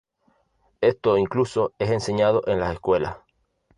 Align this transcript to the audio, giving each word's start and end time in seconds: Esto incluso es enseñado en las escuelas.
Esto 0.81 1.15
incluso 1.19 1.75
es 1.77 1.91
enseñado 1.91 2.41
en 2.47 2.59
las 2.59 2.73
escuelas. 2.73 3.17